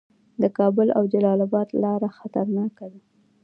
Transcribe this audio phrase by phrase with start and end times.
[0.41, 2.99] د کابل او جلال اباد لاره خطرناکه ده